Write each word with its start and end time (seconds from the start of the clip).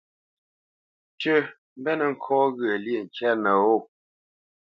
Tʉ́ 1.19 1.35
mbenə́ 1.79 2.07
ŋkɔ̌ 2.13 2.39
ghyə̂lyê 2.57 2.97
ŋkyâ 3.05 3.29
nəwô. 3.43 3.75